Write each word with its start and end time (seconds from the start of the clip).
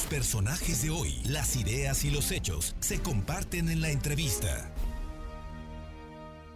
Los 0.00 0.08
personajes 0.08 0.82
de 0.82 0.88
hoy, 0.88 1.20
las 1.26 1.56
ideas 1.56 2.06
y 2.06 2.10
los 2.10 2.30
hechos 2.32 2.74
se 2.80 3.02
comparten 3.02 3.68
en 3.68 3.82
la 3.82 3.90
entrevista. 3.90 4.74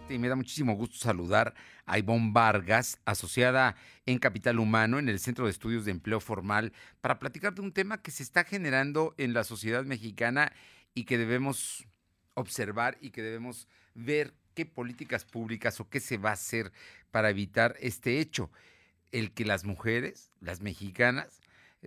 Me 0.09 0.27
da 0.27 0.35
muchísimo 0.35 0.73
gusto 0.73 0.97
saludar 0.97 1.53
a 1.85 1.99
Ivonne 1.99 2.31
Vargas, 2.33 2.97
asociada 3.05 3.75
en 4.07 4.17
Capital 4.17 4.57
Humano 4.57 4.97
en 4.97 5.09
el 5.09 5.19
Centro 5.19 5.45
de 5.45 5.51
Estudios 5.51 5.85
de 5.85 5.91
Empleo 5.91 6.19
Formal, 6.19 6.73
para 7.01 7.19
platicar 7.19 7.53
de 7.53 7.61
un 7.61 7.71
tema 7.71 8.01
que 8.01 8.09
se 8.09 8.23
está 8.23 8.45
generando 8.45 9.13
en 9.19 9.35
la 9.35 9.43
sociedad 9.43 9.85
mexicana 9.85 10.51
y 10.95 11.03
que 11.03 11.19
debemos 11.19 11.85
observar 12.33 12.97
y 12.99 13.11
que 13.11 13.21
debemos 13.21 13.67
ver 13.93 14.33
qué 14.55 14.65
políticas 14.65 15.23
públicas 15.23 15.79
o 15.79 15.87
qué 15.87 15.99
se 15.99 16.17
va 16.17 16.31
a 16.31 16.33
hacer 16.33 16.71
para 17.11 17.29
evitar 17.29 17.75
este 17.79 18.19
hecho, 18.19 18.49
el 19.11 19.33
que 19.33 19.45
las 19.45 19.65
mujeres, 19.65 20.31
las 20.41 20.61
mexicanas, 20.61 21.41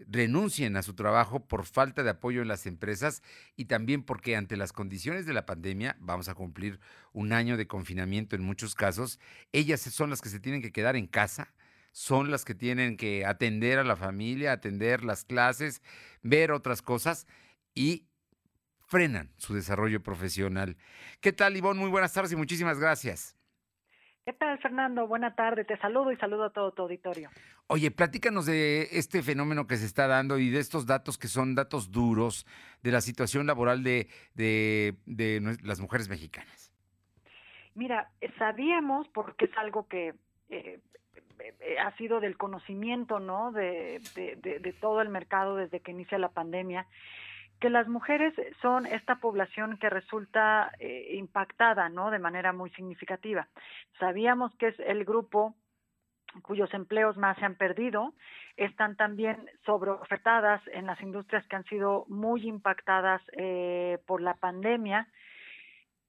renuncien 0.09 0.77
a 0.77 0.83
su 0.83 0.95
trabajo 0.95 1.47
por 1.47 1.65
falta 1.65 2.03
de 2.03 2.11
apoyo 2.11 2.43
en 2.43 2.49
las 2.49 2.67
empresas 2.67 3.23
y 3.57 3.67
también 3.67 4.03
porque 4.03 4.37
ante 4.37 4.57
las 4.57 4.73
condiciones 4.73 5.27
de 5.27 5.33
la 5.33 5.47
pandemia, 5.47 5.97
vamos 6.01 6.29
a 6.29 6.35
cumplir 6.35 6.81
un 7.13 7.33
año 7.33 7.57
de 7.57 7.67
confinamiento 7.67 8.37
en 8.37 8.43
muchos 8.43 8.75
casos, 8.75 9.19
ellas 9.53 9.81
son 9.81 10.11
las 10.11 10.21
que 10.21 10.29
se 10.29 10.41
tienen 10.41 10.63
que 10.63 10.73
quedar 10.73 10.97
en 10.97 11.07
casa, 11.07 11.53
son 11.93 12.31
las 12.31 12.45
que 12.45 12.55
tienen 12.55 12.97
que 12.97 13.25
atender 13.25 13.79
a 13.79 13.85
la 13.85 13.97
familia, 13.97 14.53
atender 14.53 15.05
las 15.05 15.25
clases, 15.25 15.83
ver 16.23 16.53
otras 16.53 16.83
cosas 16.83 17.27
y 17.75 18.07
frenan 18.87 19.33
su 19.37 19.55
desarrollo 19.55 20.03
profesional. 20.03 20.77
¿Qué 21.21 21.33
tal, 21.33 21.57
Ivonne? 21.57 21.81
Muy 21.81 21.91
buenas 21.91 22.13
tardes 22.13 22.33
y 22.33 22.37
muchísimas 22.37 22.79
gracias. 22.79 23.38
¿Qué 24.29 24.35
tal, 24.35 24.59
Fernando? 24.59 25.07
Buena 25.07 25.35
tarde, 25.35 25.65
te 25.65 25.79
saludo 25.79 26.13
y 26.13 26.17
saludo 26.19 26.45
a 26.45 26.51
todo 26.51 26.71
tu 26.73 26.83
auditorio. 26.83 27.31
Oye, 27.67 27.91
platícanos 27.91 28.45
de 28.45 28.83
este 28.93 29.23
fenómeno 29.23 29.67
que 29.67 29.79
se 29.79 29.87
está 29.87 30.07
dando 30.07 30.37
y 30.39 30.51
de 30.51 30.59
estos 30.59 30.85
datos 30.85 31.17
que 31.17 31.29
son 31.29 31.55
datos 31.55 31.91
duros 31.91 32.47
de 32.83 32.93
la 32.93 33.01
situación 33.01 33.47
laboral 33.47 33.83
de, 33.83 34.07
de, 34.35 35.57
las 35.63 35.81
mujeres 35.81 36.11
mexicanas. 36.11 36.75
Mira, 37.75 38.11
sabíamos, 38.37 39.09
porque 39.15 39.47
es 39.47 39.57
algo 39.57 39.89
que 39.89 40.09
eh, 40.51 40.79
eh, 41.39 41.79
ha 41.79 41.97
sido 41.97 42.21
del 42.21 42.37
conocimiento, 42.37 43.21
¿no? 43.21 43.51
De, 43.53 43.99
de, 44.15 44.77
todo 44.79 45.01
el 45.01 45.09
mercado 45.09 45.57
desde 45.57 45.81
que 45.81 45.93
inicia 45.93 46.19
la 46.19 46.29
pandemia, 46.29 46.87
que 47.61 47.71
las 47.71 47.89
mujeres 47.89 48.35
son 48.63 48.87
esta 48.87 49.17
población 49.17 49.79
que 49.79 49.91
resulta 49.91 50.73
eh, 50.79 51.15
impactada, 51.15 51.89
¿no? 51.89 52.11
De 52.11 52.19
manera 52.19 52.53
muy 52.53 52.71
significativa. 52.71 53.49
Sabíamos 53.99 54.55
que 54.57 54.69
es 54.69 54.79
el 54.81 55.05
grupo 55.05 55.55
cuyos 56.43 56.73
empleos 56.75 57.17
más 57.17 57.37
se 57.39 57.45
han 57.45 57.55
perdido, 57.55 58.15
están 58.57 58.97
también 58.97 59.51
sobreofertadas 59.65 60.61
en 60.73 60.87
las 60.87 61.01
industrias 61.01 61.47
que 61.47 61.57
han 61.57 61.65
sido 61.65 62.05
muy 62.09 62.47
impactadas 62.47 63.23
eh, 63.33 63.99
por 64.07 64.21
la 64.21 64.35
pandemia. 64.35 65.09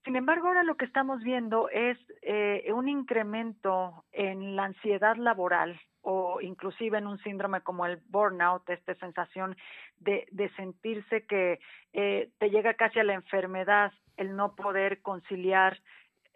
Sin 0.05 0.15
embargo, 0.15 0.47
ahora 0.47 0.63
lo 0.63 0.77
que 0.77 0.85
estamos 0.85 1.21
viendo 1.23 1.69
es 1.69 1.97
eh, 2.21 2.71
un 2.73 2.87
incremento 2.87 4.05
en 4.11 4.55
la 4.55 4.65
ansiedad 4.65 5.15
laboral 5.17 5.79
o 6.01 6.39
inclusive 6.41 6.97
en 6.97 7.07
un 7.07 7.19
síndrome 7.19 7.61
como 7.61 7.85
el 7.85 7.99
burnout, 8.07 8.69
esta 8.69 8.95
sensación 8.95 9.57
de, 9.97 10.27
de 10.31 10.49
sentirse 10.55 11.25
que 11.25 11.59
eh, 11.93 12.29
te 12.37 12.49
llega 12.49 12.75
casi 12.75 12.99
a 12.99 13.03
la 13.03 13.13
enfermedad 13.13 13.91
el 14.15 14.35
no 14.35 14.55
poder 14.55 15.01
conciliar 15.01 15.79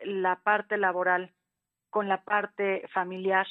la 0.03 0.38
parte 0.38 0.78
laboral 0.78 1.31
con 1.89 2.08
la 2.08 2.23
parte 2.23 2.88
familiar, 2.94 3.47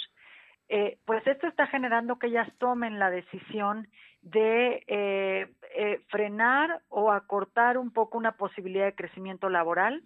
eh, 0.74 0.96
pues 1.04 1.26
esto 1.26 1.46
está 1.46 1.66
generando 1.66 2.18
que 2.18 2.28
ellas 2.28 2.48
tomen 2.56 2.98
la 2.98 3.10
decisión 3.10 3.88
de 4.22 4.82
eh, 4.86 5.52
eh, 5.76 6.00
frenar 6.08 6.80
o 6.88 7.12
acortar 7.12 7.76
un 7.76 7.90
poco 7.90 8.16
una 8.16 8.32
posibilidad 8.32 8.86
de 8.86 8.94
crecimiento 8.94 9.50
laboral 9.50 10.02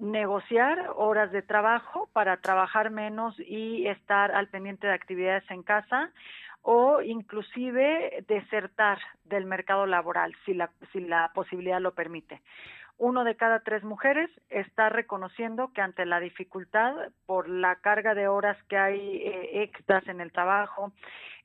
negociar 0.00 0.90
horas 0.96 1.30
de 1.30 1.42
trabajo 1.42 2.08
para 2.12 2.38
trabajar 2.38 2.90
menos 2.90 3.38
y 3.38 3.86
estar 3.86 4.32
al 4.32 4.48
pendiente 4.48 4.88
de 4.88 4.94
actividades 4.94 5.48
en 5.52 5.62
casa 5.62 6.10
o 6.62 7.00
inclusive 7.00 8.24
desertar 8.26 8.98
del 9.24 9.44
mercado 9.44 9.86
laboral 9.86 10.34
si 10.44 10.52
la, 10.52 10.70
si 10.92 10.98
la 10.98 11.30
posibilidad 11.32 11.80
lo 11.80 11.94
permite. 11.94 12.42
Uno 13.00 13.24
de 13.24 13.34
cada 13.34 13.60
tres 13.60 13.82
mujeres 13.82 14.30
está 14.50 14.90
reconociendo 14.90 15.72
que 15.72 15.80
ante 15.80 16.04
la 16.04 16.20
dificultad 16.20 16.94
por 17.24 17.48
la 17.48 17.76
carga 17.76 18.14
de 18.14 18.28
horas 18.28 18.62
que 18.64 18.76
hay 18.76 19.22
eh, 19.22 19.62
extras 19.62 20.06
en 20.06 20.20
el 20.20 20.32
trabajo, 20.32 20.92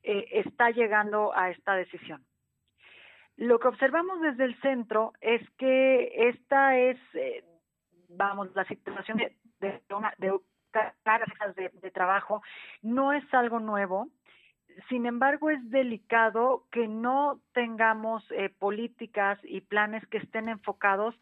eh, 0.03 0.27
está 0.31 0.71
llegando 0.71 1.31
a 1.33 1.51
esta 1.51 1.75
decisión. 1.75 2.25
Lo 3.37 3.57
que 3.59 3.69
observamos 3.69 4.19
desde 4.19 4.43
el 4.43 4.59
centro 4.59 5.13
es 5.21 5.49
que 5.51 6.27
esta 6.27 6.77
es 6.77 6.97
eh, 7.13 7.45
vamos, 8.09 8.53
la 8.53 8.65
situación 8.65 9.17
de, 9.17 9.81
cargas 11.03 11.55
de, 11.55 11.91
trabajo 11.91 12.43
no 12.81 13.13
es 13.13 13.23
algo 13.33 13.61
nuevo, 13.61 14.09
sin 14.89 15.05
embargo, 15.05 15.49
es 15.49 15.69
delicado 15.69 16.65
que 16.69 16.85
no 16.85 17.39
tengamos 17.53 18.27
políticas 18.59 19.39
y 19.43 19.61
planes 19.61 20.05
que 20.07 20.17
estén 20.17 20.49
enfocados 20.49 21.15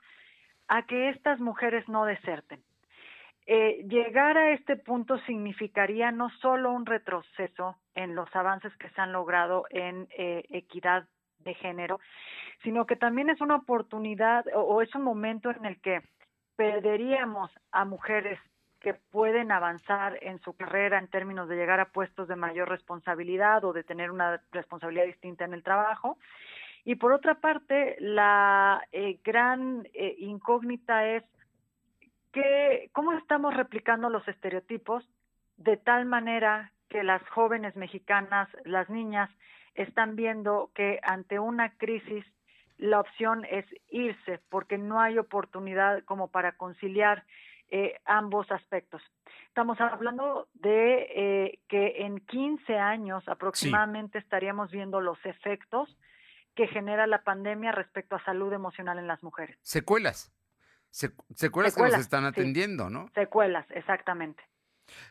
a 0.68 0.84
que 0.84 1.09
estas 1.09 1.40
mujeres 1.40 1.88
no 1.88 2.06
deserten. 2.06 2.63
Eh, 3.46 3.84
llegar 3.90 4.38
a 4.38 4.51
este 4.51 4.78
punto 4.78 5.18
significaría 5.19 6.12
no 6.12 6.29
solo 6.41 6.72
un 6.72 6.85
retroceso 6.85 7.78
en 7.94 8.16
los 8.16 8.34
avances 8.35 8.75
que 8.78 8.90
se 8.90 9.01
han 9.01 9.12
logrado 9.12 9.66
en 9.69 10.07
eh, 10.18 10.44
equidad 10.50 11.06
de 11.40 11.53
género, 11.56 12.00
sino 12.63 12.85
que 12.85 12.96
también 12.96 13.29
es 13.29 13.41
una 13.41 13.57
oportunidad 13.57 14.46
o 14.56 14.81
es 14.81 14.96
un 14.96 15.03
momento 15.03 15.51
en 15.51 15.66
el 15.66 15.81
que 15.81 16.01
perderíamos 16.56 17.51
a 17.72 17.84
mujeres 17.84 18.40
que 18.80 18.94
pueden 18.94 19.51
avanzar 19.51 20.19
en 20.22 20.40
su 20.41 20.56
carrera 20.56 21.00
en 21.00 21.07
términos 21.07 21.47
de 21.47 21.56
llegar 21.56 21.80
a 21.80 21.91
puestos 21.91 22.28
de 22.28 22.35
mayor 22.35 22.69
responsabilidad 22.69 23.63
o 23.63 23.74
de 23.74 23.84
tener 23.84 24.12
una 24.12 24.41
responsabilidad 24.51 25.06
distinta 25.06 25.45
en 25.45 25.53
el 25.53 25.63
trabajo. 25.63 26.18
Y 26.85 26.95
por 26.95 27.13
otra 27.13 27.35
parte, 27.35 27.95
la 27.99 28.85
eh, 28.91 29.19
gran 29.23 29.88
eh, 29.94 30.16
incógnita 30.19 31.07
es 31.07 31.23
que 32.31 32.89
cómo 32.91 33.13
estamos 33.13 33.53
replicando 33.53 34.09
los 34.09 34.27
estereotipos 34.27 35.07
de 35.57 35.77
tal 35.77 36.05
manera 36.05 36.71
que 36.89 37.03
las 37.03 37.21
jóvenes 37.29 37.75
mexicanas, 37.75 38.49
las 38.66 38.89
niñas, 38.89 39.29
están 39.75 40.16
viendo 40.16 40.71
que 40.75 40.99
ante 41.03 41.39
una 41.39 41.71
crisis 41.77 42.25
la 42.77 43.00
opción 43.00 43.45
es 43.45 43.65
irse 43.89 44.39
porque 44.50 44.77
no 44.77 45.00
hay 45.00 45.17
oportunidad 45.17 46.03
como 46.03 46.27
para 46.27 46.53
conciliar 46.53 47.23
eh, 47.69 48.00
ambos 48.05 48.51
aspectos. 48.51 49.01
Estamos 49.47 49.79
hablando 49.79 50.47
de 50.53 51.07
eh, 51.15 51.59
que 51.67 52.03
en 52.03 52.19
15 52.19 52.77
años 52.77 53.27
aproximadamente 53.27 54.19
estaríamos 54.19 54.69
viendo 54.69 55.01
los 55.01 55.17
efectos 55.25 55.95
que 56.55 56.67
genera 56.67 57.07
la 57.07 57.23
pandemia 57.23 57.71
respecto 57.71 58.15
a 58.15 58.23
salud 58.23 58.53
emocional 58.53 58.99
en 58.99 59.07
las 59.07 59.23
mujeres. 59.23 59.57
Secuelas. 59.61 60.31
secuelas, 60.89 61.75
que 61.75 61.81
nos 61.81 61.95
están 61.95 62.25
atendiendo, 62.25 62.89
¿no? 62.89 63.09
Secuelas, 63.15 63.65
exactamente. 63.71 64.43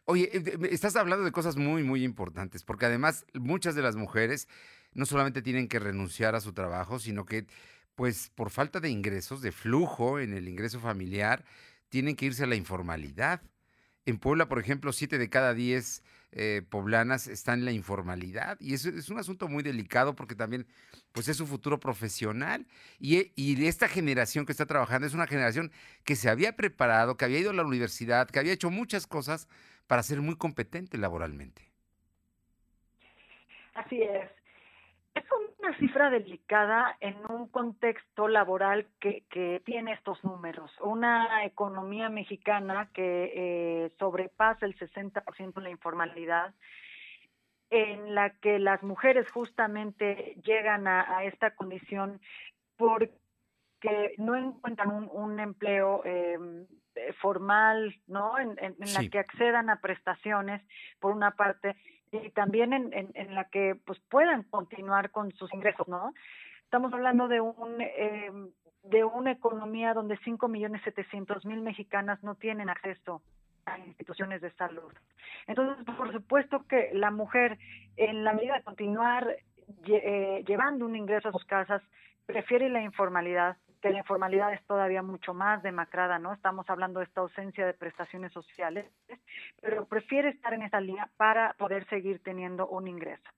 Oye, 0.05 0.31
eh, 0.33 0.59
estás 0.71 0.97
hablando 0.97 1.25
de 1.25 1.33
cosas 1.33 1.57
muy, 1.57 1.83
muy 1.83 2.05
importantes, 2.05 2.63
porque 2.63 2.87
además 2.87 3.27
muchas 3.35 3.75
de 3.75 3.83
las 3.83 3.97
mujeres 3.97 4.49
no 4.93 5.07
solamente 5.07 5.43
tienen 5.43 5.69
que 5.69 5.79
renunciar 5.79 6.35
a 6.35 6.41
su 6.41 6.53
trabajo, 6.53 6.99
sino 6.99 7.25
que, 7.25 7.47
pues, 7.95 8.31
por 8.31 8.51
falta 8.51 8.81
de 8.81 8.91
ingresos, 8.91 9.43
de 9.43 9.53
flujo 9.53 10.21
en 10.21 10.35
el 10.35 10.49
ingreso 10.49 10.81
familiar, 10.81 11.45
tienen 11.89 12.17
que 12.17 12.27
irse 12.27 12.45
a 12.45 12.47
la 12.47 12.57
informalidad. 12.57 13.43
En 14.05 14.19
Puebla, 14.19 14.49
por 14.49 14.59
ejemplo, 14.59 14.93
siete 14.93 15.19
de 15.19 15.31
cada 15.31 15.55
diez 15.55 16.03
eh, 16.33 16.63
poblanas 16.69 17.29
están 17.29 17.61
en 17.61 17.65
la 17.67 17.73
informalidad 17.73 18.59
y 18.61 18.75
eso 18.75 18.89
es 18.89 19.09
un 19.11 19.19
asunto 19.19 19.49
muy 19.49 19.63
delicado 19.63 20.15
porque 20.15 20.35
también 20.35 20.67
pues 21.13 21.29
es 21.29 21.37
su 21.37 21.47
futuro 21.47 21.79
profesional 21.79 22.67
y, 22.99 23.33
y 23.37 23.67
esta 23.67 23.87
generación 23.87 24.47
que 24.47 24.53
está 24.53 24.67
trabajando 24.67 25.07
es 25.07 25.15
una 25.15 25.27
generación 25.27 25.71
que 26.05 26.17
se 26.17 26.31
había 26.31 26.57
preparado, 26.57 27.17
que 27.17 27.25
había 27.25 27.39
ido 27.39 27.51
a 27.51 27.55
la 27.55 27.65
universidad, 27.65 28.29
que 28.31 28.39
había 28.39 28.53
hecho 28.53 28.71
muchas 28.71 29.07
cosas 29.07 29.47
para 29.87 30.03
ser 30.03 30.21
muy 30.23 30.37
competente 30.37 30.97
laboralmente. 30.99 31.71
Así 33.75 34.03
es 34.03 34.42
una 35.63 35.77
cifra 35.79 36.11
delicada 36.11 36.97
en 37.01 37.17
un 37.29 37.49
contexto 37.49 38.27
laboral 38.27 38.87
que, 39.01 39.25
que 39.31 39.63
tiene 39.65 39.93
estos 39.93 40.23
números. 40.25 40.73
Una 40.81 41.45
economía 41.45 42.09
mexicana 42.09 42.91
que 42.93 43.33
eh, 43.35 43.93
sobrepasa 43.99 44.67
el 44.67 44.77
60% 44.77 45.53
en 45.57 45.63
la 45.63 45.71
informalidad, 45.71 46.55
en 47.71 48.15
la 48.15 48.31
que 48.31 48.59
las 48.59 48.83
mujeres 48.83 49.31
justamente 49.31 50.37
llegan 50.45 50.89
a, 50.89 51.25
esta 51.25 51.55
condición 51.55 52.21
porque 52.77 53.13
no 54.19 54.37
encuentran 54.37 54.91
un, 54.91 55.09
un 55.13 55.41
empleo 55.41 56.05
em, 56.05 56.67
formal, 57.21 57.95
¿no? 58.07 58.39
En, 58.39 58.59
en, 58.59 58.75
la 58.79 59.09
que 59.09 59.19
accedan 59.19 59.71
a 59.71 59.81
prestaciones, 59.81 60.61
por 61.01 61.13
una 61.13 61.31
parte, 61.31 61.77
y 62.13 62.31
también 62.31 62.73
en, 62.73 62.93
en, 62.93 63.35
la 63.35 63.45
que 63.45 63.75
pues 63.87 63.99
puedan 64.11 64.43
continuar 64.45 65.11
con 65.11 65.33
sus 65.33 65.53
ingresos, 65.55 65.89
¿no? 65.89 66.13
Estamos 66.65 66.93
hablando 66.93 67.27
de 67.27 67.41
un 67.41 67.81
em, 67.81 68.51
de 68.85 69.05
una 69.05 69.31
economía 69.31 69.95
donde 69.95 70.19
5 70.25 70.49
millones 70.49 70.83
700 70.83 71.45
mil 71.47 71.61
mexicanas 71.63 72.23
no 72.23 72.35
tienen 72.35 72.69
acceso 72.69 73.23
a 73.65 73.79
instituciones 73.79 74.41
de 74.41 74.51
salud. 74.53 74.93
Entonces, 75.47 75.85
por 75.97 76.13
supuesto 76.13 76.67
que 76.67 76.91
la 76.93 77.11
mujer, 77.11 77.59
en 77.97 78.25
la 78.25 78.33
medida 78.33 78.57
de 78.57 78.65
continuar 78.65 79.37
eh, 79.87 80.45
llevando 80.47 80.85
un 80.85 80.97
ingreso 80.97 81.29
a 81.29 81.33
sus 81.33 81.45
casas, 81.45 81.83
prefiere 82.27 82.69
la 82.69 82.83
informalidad, 82.83 83.57
que 83.83 83.91
la 83.91 83.99
informalidad 83.99 84.53
es 84.55 84.65
todavía 84.65 85.03
mucho 85.03 85.35
más 85.35 85.63
demacrada, 85.63 86.19
¿no? 86.19 86.33
Estamos 86.33 86.71
hablando 86.71 87.01
de 87.01 87.07
esta 87.07 87.21
ausencia 87.21 87.67
de 87.67 87.75
prestaciones 87.75 88.33
sociales, 88.33 88.87
pero 89.61 89.85
prefiere 89.87 90.31
estar 90.31 90.55
en 90.55 90.63
esa 90.63 90.81
línea 90.81 91.11
para 91.17 91.53
poder 91.55 91.87
seguir 91.89 92.23
teniendo 92.23 92.69
un 92.69 92.87
ingreso. 92.87 93.29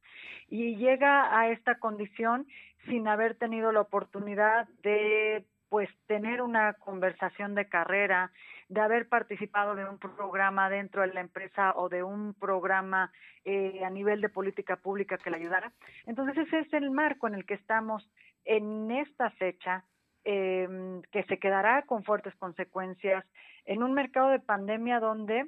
Y 0.49 0.76
llega 0.76 1.37
a 1.37 1.49
esta 1.49 1.79
condición 1.79 2.46
sin 2.85 3.08
haber 3.08 3.37
tenido 3.37 3.73
la 3.73 3.81
oportunidad 3.81 4.69
de 4.82 5.46
pues 5.70 5.88
tener 6.06 6.43
una 6.43 6.75
conversación 6.75 7.55
de 7.55 7.69
carrera, 7.69 8.31
de 8.69 8.81
haber 8.81 9.08
participado 9.08 9.75
de 9.75 9.85
un 9.85 9.99
programa 9.99 10.69
dentro 10.69 11.00
de 11.00 11.12
la 11.12 11.20
empresa 11.20 11.73
o 11.75 11.88
de 11.88 12.02
un 12.02 12.35
programa 12.35 13.11
eh, 13.44 13.82
a 13.85 13.91
nivel 13.91 14.20
de 14.20 14.29
política 14.29 14.76
pública 14.76 15.17
que 15.17 15.31
le 15.31 15.38
ayudara. 15.38 15.73
Entonces 16.06 16.46
ese 16.46 16.61
es 16.61 16.73
el 16.75 16.91
marco 16.91 17.26
en 17.26 17.35
el 17.35 17.46
que 17.46 17.55
estamos 17.55 18.08
en 18.44 18.91
esta 18.91 19.31
fecha, 19.31 19.85
eh, 20.24 21.00
que 21.12 21.24
se 21.24 21.38
quedará 21.38 21.82
con 21.82 22.04
fuertes 22.04 22.34
consecuencias 22.36 23.24
en 23.64 23.82
un 23.82 23.92
mercado 23.92 24.30
de 24.30 24.40
pandemia 24.40 25.00
donde 25.00 25.46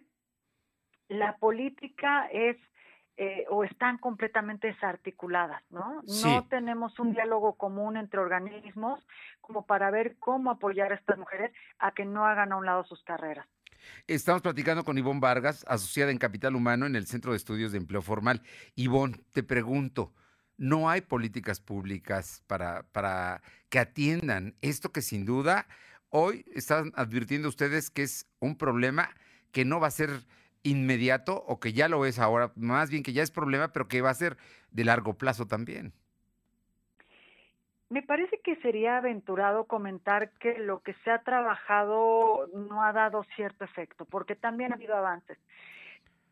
la 1.09 1.37
política 1.37 2.29
es 2.33 2.57
eh, 3.19 3.47
o 3.49 3.65
están 3.65 3.97
completamente 3.97 4.67
desarticuladas, 4.67 5.63
¿no? 5.71 6.03
No 6.23 6.47
tenemos 6.49 6.99
un 6.99 7.15
diálogo 7.15 7.55
común 7.55 7.97
entre 7.97 8.21
organismos 8.21 9.01
como 9.41 9.65
para 9.65 9.91
ver 9.91 10.17
cómo 10.19 10.51
apoyar 10.51 10.93
a 10.93 10.97
estas 10.97 11.17
mujeres 11.17 11.51
a 11.79 11.93
que 11.93 12.05
no 12.05 12.27
hagan 12.27 12.53
a 12.53 12.57
un 12.57 12.67
lado 12.67 12.85
sus 12.85 13.03
carreras. 13.05 13.47
Estamos 14.07 14.43
platicando 14.43 14.85
con 14.85 14.99
Ivonne 14.99 15.21
Vargas, 15.21 15.65
asociada 15.67 16.11
en 16.11 16.19
Capital 16.19 16.57
Humano 16.57 16.85
en 16.85 16.95
el 16.95 17.07
Centro 17.07 17.31
de 17.31 17.39
Estudios 17.39 17.73
de 17.73 17.79
Empleo 17.79 18.03
Formal. 18.03 18.43
Ivonne, 18.75 19.17
te 19.33 19.43
pregunto, 19.43 20.13
¿no 20.59 20.89
hay 20.89 21.01
políticas 21.01 21.61
públicas 21.61 22.43
para, 22.47 22.85
para 22.93 23.43
que 23.69 23.79
atiendan 23.79 24.55
esto 24.61 24.93
que 24.93 25.03
sin 25.03 25.25
duda 25.25 25.67
hoy 26.11 26.45
están 26.55 26.93
advirtiendo 26.97 27.49
ustedes 27.49 27.91
que 27.91 28.03
es 28.03 28.27
un 28.41 28.57
problema 28.57 29.11
que 29.53 29.65
no 29.65 29.81
va 29.81 29.89
a 29.89 29.91
ser 29.91 30.11
inmediato 30.63 31.45
o 31.47 31.61
que 31.61 31.73
ya 31.73 31.89
lo 31.89 32.05
es 32.07 32.19
ahora, 32.19 32.53
más 32.57 32.91
bien 32.91 33.03
que 33.03 33.13
ya 33.13 33.23
es 33.23 33.31
problema, 33.31 33.73
pero 33.73 33.89
que 33.89 34.03
va 34.03 34.11
a 34.11 34.15
ser 34.15 34.37
de 34.71 34.85
largo 34.85 35.15
plazo 35.15 35.47
también. 35.47 35.93
Me 37.89 38.03
parece 38.03 38.41
que 38.43 38.57
sería 38.57 38.97
aventurado 38.97 39.67
comentar 39.67 40.31
que 40.41 40.59
lo 40.59 40.83
que 40.83 40.95
se 41.05 41.11
ha 41.11 41.23
trabajado 41.23 42.49
no 42.53 42.83
ha 42.83 42.93
dado 42.93 43.25
cierto 43.37 43.65
efecto, 43.65 44.05
porque 44.05 44.35
también 44.35 44.73
ha 44.73 44.75
habido 44.75 44.97
avances. 44.97 45.39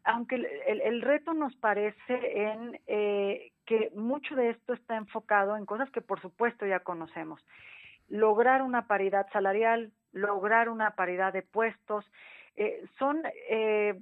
Aunque 0.05 0.37
el, 0.67 1.01
reto 1.01 1.33
nos 1.33 1.57
parece 1.57 2.43
en 2.43 2.79
eh, 2.87 3.53
que 3.65 3.91
mucho 3.95 4.37
de 4.37 4.51
esto 4.51 4.75
está 4.75 4.97
enfocado 4.97 5.57
en 5.57 5.65
cosas 5.65 5.91
que 5.91 6.03
por 6.03 6.21
supuesto 6.21 6.67
ya 6.67 6.81
conocemos. 6.81 7.45
Lograr 8.09 8.63
una 8.63 8.87
paridad 8.87 9.27
salarial, 9.33 9.93
lograr 10.13 10.69
una 10.69 10.91
paridad 10.91 11.33
de 11.33 11.41
puestos, 11.41 12.05
eh, 12.57 12.85
son 12.99 13.23
eh, 13.49 13.99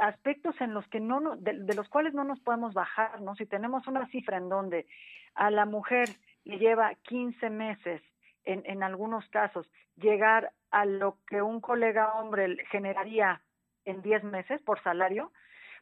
aspectos 0.00 0.60
en 0.60 0.74
los 0.74 0.86
que 0.88 0.98
no, 0.98 1.36
de, 1.36 1.74
los 1.74 1.88
cuales 1.88 2.12
no 2.12 2.24
nos 2.24 2.40
podemos 2.40 2.74
bajar, 2.74 3.20
¿no? 3.20 3.36
Si 3.36 3.46
tenemos 3.46 3.86
una 3.86 4.08
cifra 4.08 4.38
en 4.38 4.48
donde 4.48 4.86
a 5.34 5.50
la 5.50 5.66
mujer 5.66 6.08
le 6.44 6.58
lleva 6.58 6.94
15 7.02 7.48
meses, 7.48 8.02
en, 8.44 8.62
en 8.64 8.82
algunos 8.82 9.28
casos, 9.28 9.70
llegar 9.96 10.50
a 10.70 10.84
lo 10.84 11.18
que 11.26 11.42
un 11.42 11.60
colega 11.60 12.14
hombre 12.14 12.56
generaría 12.70 13.40
en 13.84 14.02
10 14.02 14.24
meses 14.24 14.60
por 14.62 14.82
salario, 14.82 15.32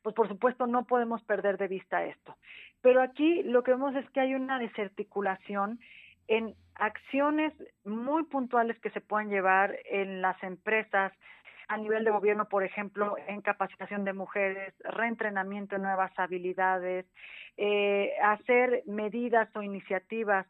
pues 0.02 0.14
por 0.14 0.28
supuesto 0.28 0.66
no 0.66 0.84
podemos 0.84 1.22
perder 1.24 1.58
de 1.58 1.68
vista 1.68 2.04
esto. 2.04 2.36
Pero 2.80 3.02
aquí 3.02 3.42
lo 3.42 3.62
que 3.62 3.72
vemos 3.72 3.94
es 3.96 4.08
que 4.10 4.20
hay 4.20 4.34
una 4.34 4.58
desarticulación 4.58 5.80
en 6.28 6.54
acciones 6.74 7.52
muy 7.84 8.24
puntuales 8.24 8.78
que 8.80 8.90
se 8.90 9.00
pueden 9.00 9.30
llevar 9.30 9.76
en 9.86 10.22
las 10.22 10.40
empresas, 10.42 11.12
a 11.68 11.76
nivel 11.76 12.02
de 12.04 12.10
gobierno, 12.10 12.48
por 12.48 12.64
ejemplo, 12.64 13.16
en 13.26 13.42
capacitación 13.42 14.04
de 14.04 14.14
mujeres, 14.14 14.72
reentrenamiento 14.80 15.76
en 15.76 15.82
nuevas 15.82 16.10
habilidades, 16.18 17.04
eh, 17.58 18.12
hacer 18.22 18.82
medidas 18.86 19.54
o 19.54 19.62
iniciativas 19.62 20.46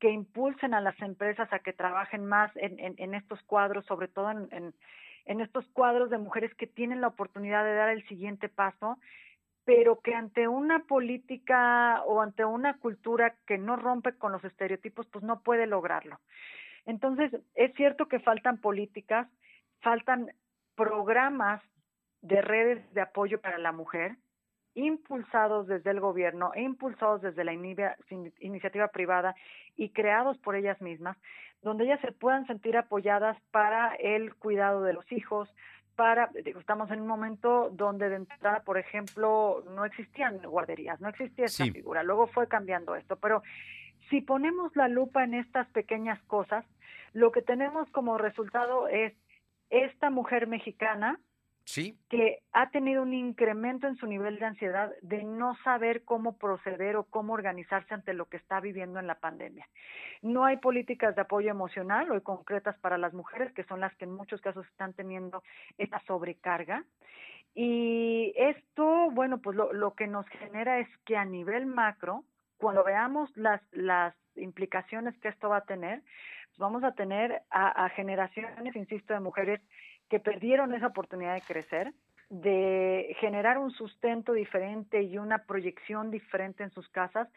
que 0.00 0.10
impulsen 0.10 0.72
a 0.72 0.80
las 0.80 0.98
empresas 1.02 1.52
a 1.52 1.58
que 1.58 1.74
trabajen 1.74 2.24
más 2.24 2.50
en, 2.56 2.78
en, 2.78 3.14
estos 3.14 3.40
cuadros, 3.42 3.84
sobre 3.84 4.08
todo 4.08 4.30
en, 4.30 4.48
en 4.50 4.74
estos 5.26 5.66
cuadros 5.68 6.10
de 6.10 6.18
mujeres 6.18 6.54
que 6.54 6.66
tienen 6.66 7.00
la 7.00 7.08
oportunidad 7.08 7.64
de 7.64 7.74
dar 7.74 7.88
el 7.88 8.06
siguiente 8.08 8.48
paso, 8.48 8.98
pero 9.64 10.00
que 10.00 10.14
ante 10.14 10.48
una 10.48 10.80
política 10.80 12.02
o 12.04 12.20
ante 12.20 12.44
una 12.44 12.78
cultura 12.78 13.36
que 13.46 13.58
no 13.58 13.76
rompe 13.76 14.16
con 14.16 14.32
los 14.32 14.44
estereotipos, 14.44 15.06
pues 15.06 15.24
no 15.24 15.40
puede 15.40 15.66
lograrlo. 15.66 16.18
Entonces, 16.84 17.32
es 17.54 17.72
cierto 17.74 18.08
que 18.08 18.18
faltan 18.18 18.58
políticas, 18.58 19.28
faltan 19.80 20.32
programas 20.74 21.62
de 22.22 22.42
redes 22.42 22.94
de 22.94 23.02
apoyo 23.02 23.40
para 23.40 23.58
la 23.58 23.72
mujer 23.72 24.16
impulsados 24.74 25.66
desde 25.66 25.90
el 25.90 26.00
gobierno 26.00 26.52
e 26.54 26.62
impulsados 26.62 27.22
desde 27.22 27.44
la 27.44 27.52
iniciativa 27.52 28.88
privada 28.88 29.34
y 29.76 29.90
creados 29.90 30.38
por 30.38 30.56
ellas 30.56 30.80
mismas, 30.80 31.16
donde 31.62 31.84
ellas 31.84 32.00
se 32.00 32.12
puedan 32.12 32.46
sentir 32.46 32.76
apoyadas 32.76 33.36
para 33.50 33.94
el 33.94 34.34
cuidado 34.34 34.82
de 34.82 34.92
los 34.92 35.10
hijos, 35.12 35.48
para, 35.94 36.30
estamos 36.44 36.90
en 36.90 37.00
un 37.00 37.06
momento 37.06 37.70
donde 37.70 38.08
de 38.08 38.16
entrada, 38.16 38.60
por 38.64 38.78
ejemplo, 38.78 39.62
no 39.70 39.84
existían 39.84 40.38
guarderías, 40.38 41.00
no 41.00 41.08
existía 41.08 41.44
esta 41.44 41.64
figura, 41.66 42.02
luego 42.02 42.26
fue 42.28 42.48
cambiando 42.48 42.94
esto, 42.94 43.16
pero 43.16 43.42
si 44.08 44.20
ponemos 44.20 44.74
la 44.74 44.88
lupa 44.88 45.22
en 45.24 45.34
estas 45.34 45.68
pequeñas 45.68 46.20
cosas, 46.22 46.64
lo 47.12 47.30
que 47.30 47.42
tenemos 47.42 47.90
como 47.90 48.18
resultado 48.18 48.88
es 48.88 49.12
esta 49.70 50.10
mujer 50.10 50.46
mexicana 50.46 51.18
Que 52.08 52.40
ha 52.52 52.70
tenido 52.70 53.02
un 53.02 53.14
incremento 53.14 53.86
en 53.86 53.96
su 53.96 54.06
nivel 54.06 54.38
de 54.38 54.46
ansiedad 54.46 54.92
de 55.02 55.22
no 55.22 55.56
saber 55.64 56.04
cómo 56.04 56.36
proceder 56.36 56.96
o 56.96 57.04
cómo 57.04 57.32
organizarse 57.32 57.94
ante 57.94 58.14
lo 58.14 58.26
que 58.26 58.36
está 58.36 58.60
viviendo 58.60 58.98
en 58.98 59.06
la 59.06 59.16
pandemia. 59.16 59.66
No 60.22 60.44
hay 60.44 60.58
políticas 60.58 61.14
de 61.14 61.22
apoyo 61.22 61.50
emocional 61.50 62.10
o 62.10 62.22
concretas 62.22 62.78
para 62.78 62.98
las 62.98 63.12
mujeres, 63.12 63.52
que 63.52 63.64
son 63.64 63.80
las 63.80 63.94
que 63.96 64.04
en 64.04 64.14
muchos 64.14 64.40
casos 64.40 64.66
están 64.66 64.92
teniendo 64.94 65.42
esta 65.78 66.00
sobrecarga. 66.06 66.84
Y 67.54 68.32
esto, 68.36 69.10
bueno, 69.10 69.38
pues 69.38 69.56
lo, 69.56 69.72
lo 69.72 69.94
que 69.94 70.06
nos 70.06 70.26
genera 70.28 70.78
es 70.78 70.88
que 71.04 71.16
a 71.16 71.24
nivel 71.24 71.66
macro, 71.66 72.24
cuando 72.56 72.82
veamos 72.84 73.30
las, 73.36 73.60
las 73.72 74.14
implicaciones 74.36 75.16
que 75.18 75.28
esto 75.28 75.48
va 75.48 75.58
a 75.58 75.64
tener, 75.64 76.02
vamos 76.58 76.84
a 76.84 76.92
tener 76.92 77.42
a, 77.50 77.88
generaciones, 77.90 78.76
insisto, 78.76 79.14
de 79.14 79.20
mujeres 79.20 79.60
que 80.08 80.20
perdieron 80.20 80.74
esa 80.74 80.88
oportunidad 80.88 81.34
de 81.34 81.40
crecer, 81.42 81.92
de 82.28 83.14
generar 83.20 83.58
un 83.58 83.70
sustento 83.70 84.32
diferente 84.32 85.02
y 85.02 85.18
una 85.18 85.44
proyección 85.44 86.10
diferente 86.10 86.62
en 86.62 86.70
sus 86.70 86.88
casas 86.88 87.28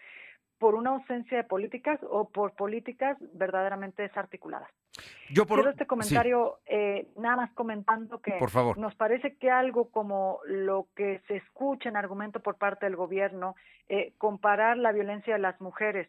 por 0.58 0.76
una 0.76 0.92
ausencia 0.92 1.38
de 1.38 1.44
políticas 1.44 2.00
o 2.10 2.30
por 2.30 2.54
políticas 2.54 3.18
verdaderamente 3.34 4.04
desarticuladas. 4.04 4.70
Yo 5.30 5.46
por, 5.46 5.58
Quiero 5.58 5.72
este 5.72 5.86
comentario 5.86 6.60
eh, 6.66 7.10
nada 7.18 7.36
más 7.36 7.52
comentando 7.54 8.22
que 8.22 8.40
nos 8.78 8.96
parece 8.96 9.36
que 9.36 9.52
algo 9.52 9.90
como 9.90 10.40
lo 10.46 10.88
que 10.96 11.22
se 11.28 11.38
escucha 11.38 11.90
en 11.90 11.98
argumento 11.98 12.40
por 12.40 12.56
parte 12.56 12.86
del 12.86 12.96
gobierno, 12.96 13.56
eh, 13.90 14.14
comparar 14.18 14.78
la 14.78 14.94
violencia 14.94 15.34
de 15.34 15.40
las 15.40 15.60
mujeres 15.60 16.08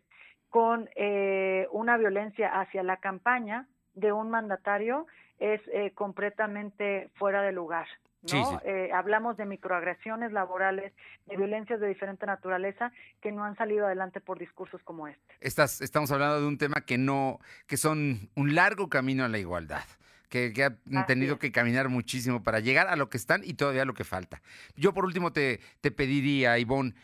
con 0.49 0.89
eh, 0.95 1.67
una 1.73 1.97
violencia 1.97 2.61
hacia 2.61 2.83
la 2.85 2.99
campaña 2.99 3.67
de 3.95 4.13
un 4.13 4.31
mandatario 4.31 5.07
es 5.39 5.61
eh, 5.73 5.93
completamente 5.95 7.11
fuera 7.15 7.43
de 7.43 7.53
lugar. 7.53 7.87
¿no? 8.33 8.61
Eh, 8.65 8.91
hablamos 8.93 9.37
de 9.37 9.47
microagresiones 9.47 10.33
laborales, 10.33 10.93
de 11.27 11.37
violencias 11.37 11.81
de 11.81 11.89
diferente 11.89 12.27
naturaleza 12.27 12.93
que 13.21 13.31
no 13.31 13.45
han 13.45 13.57
salido 13.57 13.87
adelante 13.87 14.21
por 14.21 14.39
discursos 14.39 14.83
como 14.83 15.07
este. 15.07 15.35
Estás, 15.41 15.81
estamos 15.81 16.11
hablando 16.11 16.41
de 16.41 16.47
un 16.47 16.59
tema 16.59 16.81
que 16.81 16.99
no, 16.99 17.39
que 17.67 17.77
son 17.77 18.31
un 18.35 18.55
largo 18.55 18.89
camino 18.89 19.25
a 19.25 19.29
la 19.29 19.39
igualdad. 19.39 19.85
Que, 20.29 20.53
han 20.93 21.07
tenido 21.07 21.39
que 21.39 21.51
caminar 21.51 21.89
muchísimo 21.89 22.43
para 22.43 22.61
llegar 22.61 22.89
a 22.89 22.97
lo 22.97 23.09
que 23.09 23.17
están 23.17 23.43
y 23.43 23.55
todavía 23.55 23.87
lo 23.87 23.95
que 23.95 24.05
falta. 24.05 24.43
Yo 24.75 24.93
por 24.93 25.07
último 25.07 25.33
te, 25.33 25.61
te 25.81 25.91
pediría, 25.91 26.59
Ivonne, 26.59 26.95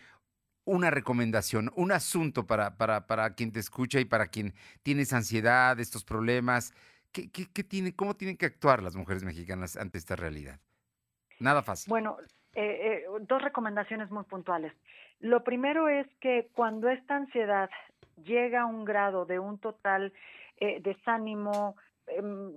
una 0.64 0.90
recomendación, 0.90 1.72
un 1.74 1.92
asunto 1.92 2.46
para, 2.46 2.76
para, 2.76 3.06
para 3.06 3.34
quien 3.34 3.52
te 3.52 3.60
escucha 3.60 4.00
y 4.00 4.04
para 4.04 4.26
quien 4.26 4.54
tiene 4.82 5.02
esa 5.02 5.16
ansiedad, 5.16 5.78
estos 5.80 6.04
problemas. 6.04 6.74
¿Qué, 7.12 7.30
qué, 7.30 7.94
¿Cómo 7.94 8.14
tienen 8.14 8.36
que 8.36 8.46
actuar 8.46 8.82
las 8.82 8.96
mujeres 8.96 9.24
mexicanas 9.24 9.76
ante 9.76 9.98
esta 9.98 10.16
realidad? 10.16 10.60
Nada 11.40 11.62
fácil. 11.62 11.90
Bueno, 11.90 12.16
eh, 12.54 13.04
eh, 13.04 13.04
dos 13.20 13.42
recomendaciones 13.42 14.10
muy 14.10 14.24
puntuales. 14.24 14.72
Lo 15.20 15.44
primero 15.44 15.88
es 15.88 16.06
que 16.20 16.48
cuando 16.54 16.88
esta 16.88 17.16
ansiedad 17.16 17.70
llega 18.24 18.62
a 18.62 18.66
un 18.66 18.84
grado 18.84 19.24
de 19.24 19.38
un 19.38 19.58
total 19.58 20.12
eh, 20.58 20.80
desánimo, 20.82 21.76
em, 22.06 22.52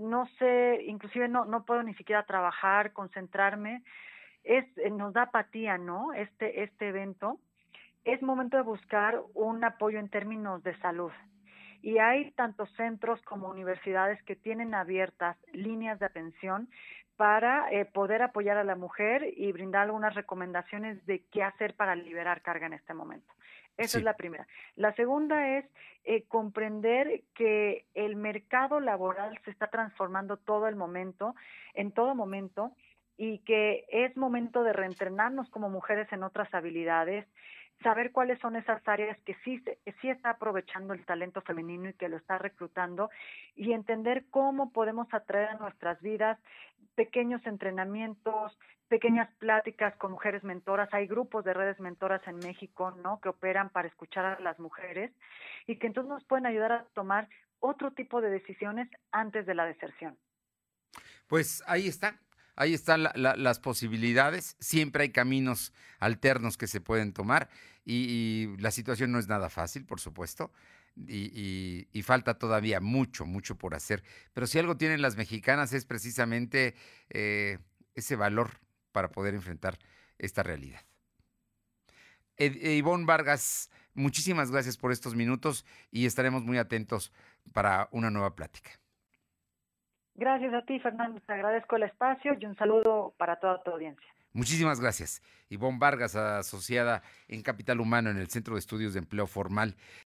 no 0.00 0.26
sé, 0.38 0.82
inclusive 0.86 1.28
no, 1.28 1.44
no 1.44 1.64
puedo 1.64 1.82
ni 1.82 1.94
siquiera 1.94 2.24
trabajar, 2.24 2.92
concentrarme, 2.92 3.82
es, 4.44 4.64
eh, 4.78 4.90
nos 4.90 5.12
da 5.12 5.22
apatía, 5.22 5.78
¿no? 5.78 6.12
Este, 6.12 6.62
este 6.62 6.88
evento. 6.88 7.38
Es 8.04 8.22
momento 8.22 8.56
de 8.56 8.62
buscar 8.62 9.20
un 9.34 9.62
apoyo 9.64 9.98
en 9.98 10.08
términos 10.08 10.62
de 10.62 10.76
salud. 10.78 11.12
Y 11.82 11.98
hay 11.98 12.30
tantos 12.32 12.70
centros 12.76 13.20
como 13.22 13.48
universidades 13.48 14.22
que 14.24 14.36
tienen 14.36 14.74
abiertas 14.74 15.36
líneas 15.52 15.98
de 15.98 16.06
atención 16.06 16.68
para 17.16 17.70
eh, 17.70 17.84
poder 17.84 18.22
apoyar 18.22 18.56
a 18.56 18.64
la 18.64 18.76
mujer 18.76 19.34
y 19.36 19.52
brindar 19.52 19.82
algunas 19.82 20.14
recomendaciones 20.14 21.04
de 21.04 21.22
qué 21.30 21.42
hacer 21.42 21.74
para 21.74 21.94
liberar 21.94 22.40
carga 22.40 22.66
en 22.66 22.72
este 22.72 22.94
momento. 22.94 23.30
Esa 23.76 23.98
es 23.98 24.04
la 24.04 24.14
primera. 24.14 24.46
La 24.76 24.94
segunda 24.94 25.56
es 25.58 25.64
eh, 26.04 26.24
comprender 26.28 27.22
que 27.34 27.86
el 27.94 28.16
mercado 28.16 28.80
laboral 28.80 29.38
se 29.44 29.50
está 29.50 29.68
transformando 29.68 30.36
todo 30.36 30.66
el 30.66 30.76
momento, 30.76 31.34
en 31.74 31.92
todo 31.92 32.14
momento, 32.14 32.72
y 33.16 33.38
que 33.40 33.84
es 33.90 34.16
momento 34.16 34.62
de 34.62 34.72
reentrenarnos 34.72 35.50
como 35.50 35.68
mujeres 35.68 36.10
en 36.12 36.22
otras 36.22 36.52
habilidades, 36.54 37.26
saber 37.82 38.12
cuáles 38.12 38.38
son 38.40 38.56
esas 38.56 38.86
áreas 38.86 39.18
que 39.24 39.34
sí, 39.44 39.62
sí 40.00 40.10
está 40.10 40.30
aprovechando 40.30 40.92
el 40.92 41.04
talento 41.04 41.40
femenino 41.40 41.88
y 41.88 41.94
que 41.94 42.08
lo 42.08 42.16
está 42.16 42.38
reclutando 42.38 43.10
y 43.54 43.72
entender 43.72 44.24
cómo 44.30 44.72
podemos 44.72 45.12
atraer 45.12 45.50
a 45.50 45.54
nuestras 45.54 46.00
vidas 46.00 46.38
pequeños 46.94 47.44
entrenamientos, 47.46 48.58
pequeñas 48.88 49.30
pláticas 49.38 49.94
con 49.96 50.12
mujeres 50.12 50.44
mentoras. 50.44 50.92
Hay 50.92 51.06
grupos 51.06 51.44
de 51.44 51.54
redes 51.54 51.78
mentoras 51.80 52.20
en 52.26 52.36
México, 52.38 52.90
¿no? 53.02 53.20
Que 53.20 53.30
operan 53.30 53.70
para 53.70 53.88
escuchar 53.88 54.24
a 54.24 54.40
las 54.40 54.58
mujeres 54.58 55.12
y 55.66 55.76
que 55.76 55.86
entonces 55.86 56.10
nos 56.10 56.24
pueden 56.24 56.46
ayudar 56.46 56.72
a 56.72 56.84
tomar 56.92 57.28
otro 57.60 57.92
tipo 57.92 58.20
de 58.20 58.30
decisiones 58.30 58.88
antes 59.12 59.46
de 59.46 59.54
la 59.54 59.64
deserción. 59.64 60.18
Pues 61.28 61.62
ahí 61.66 61.86
está, 61.86 62.18
ahí 62.56 62.74
están 62.74 63.04
las 63.14 63.58
posibilidades. 63.58 64.56
Siempre 64.60 65.04
hay 65.04 65.10
caminos 65.10 65.72
alternos 65.98 66.56
que 66.56 66.66
se 66.66 66.80
pueden 66.80 67.12
tomar 67.12 67.48
y, 67.84 68.48
la 68.58 68.70
situación 68.70 69.12
no 69.12 69.18
es 69.18 69.28
nada 69.28 69.50
fácil, 69.50 69.84
por 69.84 70.00
supuesto. 70.00 70.52
Y, 71.06 72.02
falta 72.04 72.38
todavía 72.38 72.80
mucho, 72.80 73.24
mucho 73.24 73.56
por 73.56 73.74
hacer. 73.74 74.02
Pero 74.34 74.46
si 74.46 74.58
algo 74.58 74.76
tienen 74.76 75.02
las 75.02 75.16
mexicanas 75.16 75.72
es 75.72 75.84
precisamente 75.84 76.74
eh, 77.10 77.58
ese 77.94 78.16
valor 78.16 78.60
para 78.92 79.10
poder 79.10 79.34
enfrentar 79.34 79.78
esta 80.18 80.42
realidad. 80.42 80.82
Ivonne 82.36 83.04
Vargas, 83.04 83.70
muchísimas 83.94 84.50
gracias 84.50 84.76
por 84.76 84.92
estos 84.92 85.14
minutos 85.14 85.66
y 85.90 86.06
estaremos 86.06 86.42
muy 86.42 86.58
atentos 86.58 87.12
para 87.52 87.88
una 87.92 88.10
nueva 88.10 88.34
plática. 88.34 88.79
Gracias 90.20 90.52
a 90.52 90.60
ti, 90.60 90.78
Fernando. 90.78 91.18
Te 91.26 91.32
agradezco 91.32 91.76
el 91.76 91.84
espacio 91.84 92.36
y 92.38 92.44
un 92.44 92.54
saludo 92.54 93.14
para 93.16 93.36
toda 93.36 93.62
tu 93.62 93.70
audiencia. 93.70 94.06
Muchísimas 94.34 94.78
gracias. 94.78 95.22
Ivonne 95.48 95.78
Vargas, 95.78 96.14
asociada 96.14 97.02
en 97.26 97.40
Capital 97.40 97.80
Humano 97.80 98.10
en 98.10 98.18
el 98.18 98.28
Centro 98.28 98.52
de 98.54 98.60
Estudios 98.60 98.92
de 98.92 98.98
Empleo 98.98 99.26
Formal. 99.26 99.76